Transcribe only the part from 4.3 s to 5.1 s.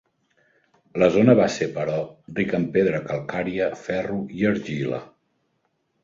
i argila.